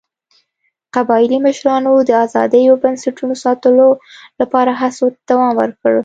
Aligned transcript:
قبایلي 0.95 1.37
مشرانو 1.47 1.93
د 2.09 2.11
ازادۍ 2.25 2.63
او 2.69 2.75
بنسټونو 2.83 3.35
ساتلو 3.43 3.89
لپاره 4.39 4.71
هڅو 4.81 5.05
ته 5.13 5.19
دوام 5.29 5.51
ورکړ. 5.61 5.93